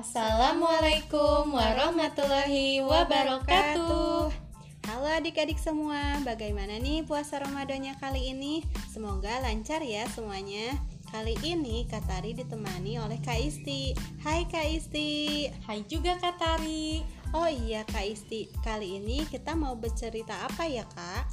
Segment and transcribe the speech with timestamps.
[0.00, 4.32] Assalamualaikum warahmatullahi wabarakatuh.
[4.88, 8.64] Halo adik-adik semua, bagaimana nih puasa Ramadannya kali ini?
[8.88, 10.72] Semoga lancar ya semuanya.
[11.12, 13.92] Kali ini Katari ditemani oleh Kak Isti.
[14.24, 15.52] Hai Kak Isti.
[15.68, 17.04] Hai juga Kak Tari.
[17.36, 21.28] Oh iya Kak Isti, kali ini kita mau bercerita apa ya Kak?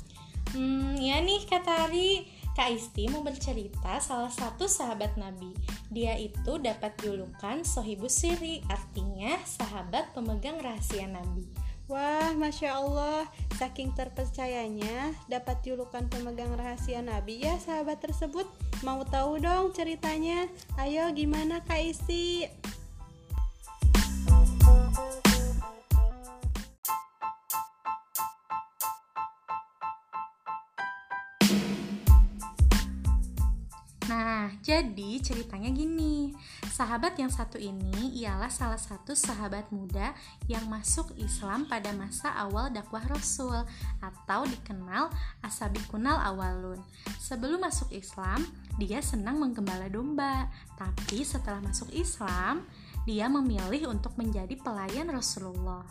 [0.52, 2.37] Hmm, ya nih Kak Tari.
[2.58, 5.54] Kak Isti mau bercerita salah satu sahabat Nabi.
[5.94, 11.46] Dia itu dapat julukan Sohibus Siri, artinya sahabat pemegang rahasia Nabi.
[11.86, 13.30] Wah, Masya Allah,
[13.62, 18.50] saking terpercayanya dapat julukan pemegang rahasia Nabi ya sahabat tersebut.
[18.82, 20.50] Mau tahu dong ceritanya?
[20.82, 22.50] Ayo gimana Kak Isti?
[34.68, 36.36] Jadi ceritanya gini.
[36.68, 40.12] Sahabat yang satu ini ialah salah satu sahabat muda
[40.52, 43.64] yang masuk Islam pada masa awal dakwah Rasul
[44.04, 45.08] atau dikenal
[45.40, 46.84] Asabikunal Awalun.
[47.16, 48.44] Sebelum masuk Islam,
[48.76, 50.52] dia senang menggembala domba.
[50.76, 52.68] Tapi setelah masuk Islam,
[53.08, 55.88] dia memilih untuk menjadi pelayan Rasulullah.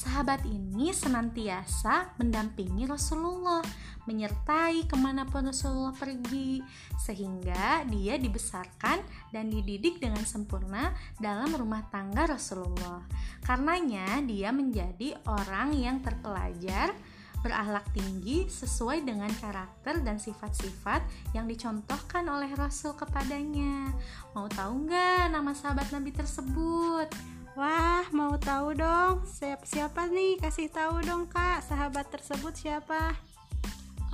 [0.00, 3.60] Sahabat ini senantiasa mendampingi Rasulullah,
[4.08, 6.64] menyertai ke mana pun Rasulullah pergi,
[6.96, 13.04] sehingga dia dibesarkan dan dididik dengan sempurna dalam rumah tangga Rasulullah.
[13.44, 16.96] Karenanya, dia menjadi orang yang terpelajar,
[17.44, 21.04] berakhlak tinggi sesuai dengan karakter dan sifat-sifat
[21.36, 23.92] yang dicontohkan oleh Rasul kepadanya.
[24.32, 27.39] Mau tahu nggak nama sahabat Nabi tersebut?
[27.60, 29.20] Wah, mau tahu dong.
[29.28, 30.40] Siapa, siapa nih?
[30.40, 31.60] Kasih tahu dong, Kak.
[31.60, 33.12] Sahabat tersebut siapa?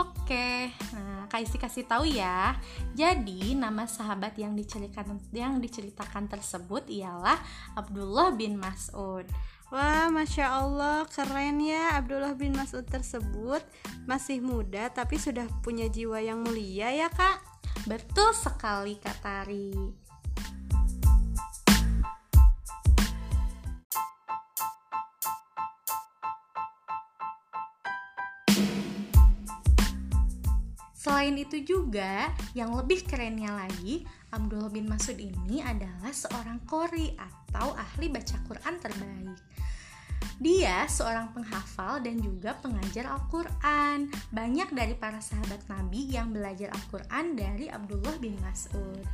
[0.02, 2.58] Oke, nah Kak Isti kasih tahu ya.
[2.98, 7.38] Jadi nama sahabat yang diceritakan yang diceritakan tersebut ialah
[7.78, 9.30] Abdullah bin Mas'ud.
[9.70, 13.62] Wah, masya Allah, keren ya Abdullah bin Mas'ud tersebut.
[14.10, 17.38] Masih muda tapi sudah punya jiwa yang mulia ya kak.
[17.86, 20.05] Betul sekali Kak Tari.
[31.06, 34.02] Selain itu juga, yang lebih kerennya lagi,
[34.34, 39.38] Abdullah bin Mas'ud ini adalah seorang kori atau ahli baca Quran terbaik.
[40.42, 44.10] Dia seorang penghafal dan juga pengajar Al-Quran.
[44.34, 49.06] Banyak dari para sahabat Nabi yang belajar Al-Quran dari Abdullah bin Mas'ud.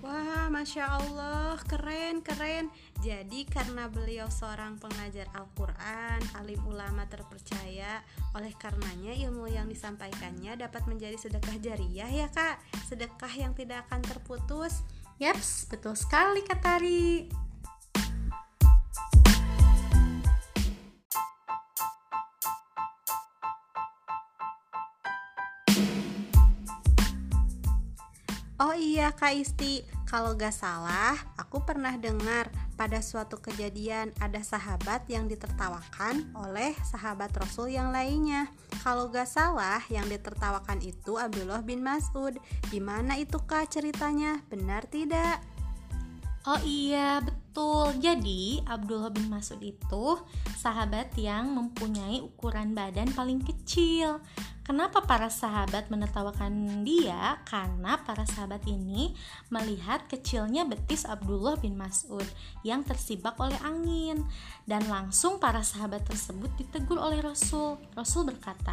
[0.00, 2.72] Wah, masya Allah, keren, keren.
[3.04, 8.00] Jadi, karena beliau seorang pengajar Al-Quran, alim ulama terpercaya,
[8.32, 12.64] oleh karenanya ilmu yang disampaikannya dapat menjadi sedekah jariah, ya, Kak.
[12.88, 14.80] Sedekah yang tidak akan terputus.
[15.20, 16.64] Yaps, betul sekali, Kak
[28.80, 32.48] iya Kak Isti, kalau gak salah aku pernah dengar
[32.80, 38.48] pada suatu kejadian ada sahabat yang ditertawakan oleh sahabat Rasul yang lainnya.
[38.80, 42.40] Kalau gak salah yang ditertawakan itu Abdullah bin Mas'ud.
[42.72, 44.40] Gimana itu Kak ceritanya?
[44.48, 45.44] Benar tidak?
[46.48, 47.92] Oh iya, betul.
[48.00, 50.16] Jadi, Abdullah bin Mas'ud itu
[50.56, 54.24] sahabat yang mempunyai ukuran badan paling kecil.
[54.70, 57.42] Kenapa para sahabat menertawakan dia?
[57.42, 59.18] Karena para sahabat ini
[59.50, 62.22] melihat kecilnya betis Abdullah bin Mas'ud
[62.62, 64.22] yang tersibak oleh angin
[64.70, 67.82] dan langsung para sahabat tersebut ditegur oleh Rasul.
[67.98, 68.70] Rasul berkata,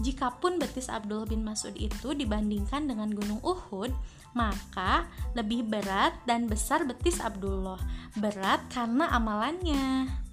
[0.00, 3.92] "Jikapun betis Abdullah bin Mas'ud itu dibandingkan dengan gunung Uhud,
[4.32, 7.76] maka lebih berat dan besar betis Abdullah.
[8.16, 10.24] Berat karena amalannya."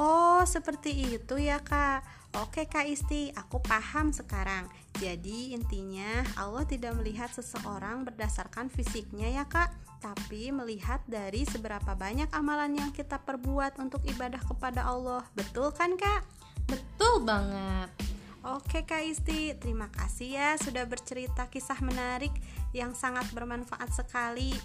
[0.00, 2.00] Oh, seperti itu ya, Kak.
[2.40, 4.64] Oke, Kak Isti, aku paham sekarang.
[4.96, 9.68] Jadi, intinya Allah tidak melihat seseorang berdasarkan fisiknya ya, Kak,
[10.00, 15.20] tapi melihat dari seberapa banyak amalan yang kita perbuat untuk ibadah kepada Allah.
[15.36, 16.24] Betul kan, Kak?
[16.64, 17.92] Betul banget.
[18.40, 22.32] Oke Kak Isti, terima kasih ya sudah bercerita kisah menarik
[22.72, 24.56] yang sangat bermanfaat sekali.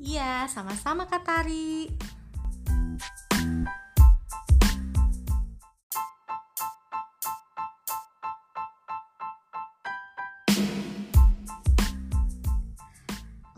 [0.00, 1.92] Iya, sama-sama Kak Tari.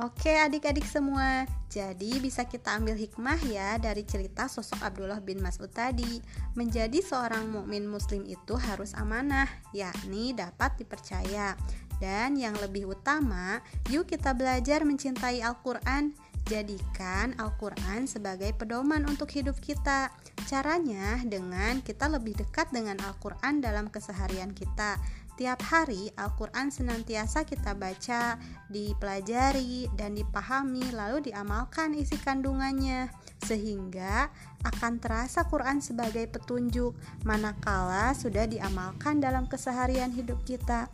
[0.01, 5.69] Oke adik-adik semua, jadi bisa kita ambil hikmah ya dari cerita sosok Abdullah bin Mas'ud
[5.69, 6.25] tadi.
[6.57, 9.45] Menjadi seorang mukmin muslim itu harus amanah,
[9.77, 11.53] yakni dapat dipercaya.
[12.01, 13.61] Dan yang lebih utama,
[13.93, 16.17] yuk kita belajar mencintai Al-Qur'an.
[16.49, 20.09] Jadikan Al-Quran sebagai pedoman untuk hidup kita.
[20.49, 24.97] Caranya dengan kita lebih dekat dengan Al-Quran dalam keseharian kita.
[25.39, 28.37] Tiap hari Al-Quran senantiasa kita baca,
[28.69, 33.09] dipelajari, dan dipahami, lalu diamalkan isi kandungannya,
[33.45, 34.29] sehingga
[34.63, 36.93] akan terasa Quran sebagai petunjuk
[37.25, 40.93] manakala sudah diamalkan dalam keseharian hidup kita.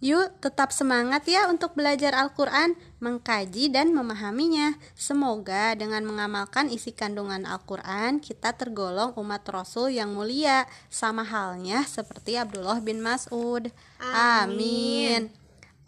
[0.00, 2.72] Yuk, tetap semangat ya untuk belajar Al-Quran,
[3.04, 4.80] mengkaji, dan memahaminya.
[4.96, 12.40] Semoga dengan mengamalkan isi kandungan Al-Quran, kita tergolong umat Rasul yang mulia, sama halnya seperti
[12.40, 13.68] Abdullah bin Mas'ud.
[14.00, 15.28] Amin.
[15.28, 15.40] Amin.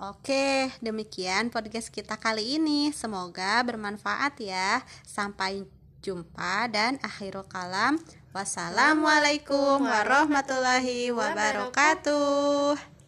[0.02, 2.92] Oke, demikian podcast kita kali ini.
[2.92, 4.84] Semoga bermanfaat ya.
[5.08, 5.64] Sampai
[6.02, 7.96] jumpa dan akhirul kalam.
[8.34, 13.01] Wassalamualaikum warahmatullahi wabarakatuh.